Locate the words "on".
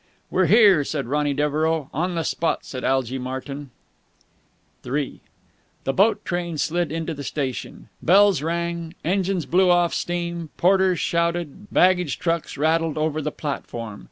1.93-2.15